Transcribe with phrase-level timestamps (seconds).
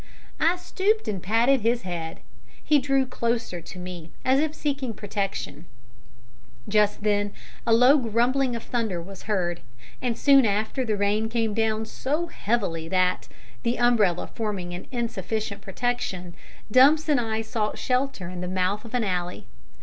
[0.39, 2.21] I stooped and patted his head.
[2.63, 5.67] He drew closer to me, as if seeking protection.
[6.67, 7.33] Just then
[7.67, 9.61] a low grumbling of thunder was heard,
[10.01, 13.27] and soon after the rain came down so heavily that,
[13.61, 16.33] the umbrella forming an insufficient protection,
[16.71, 19.45] Dumps and I sought shelter in the mouth of an alley.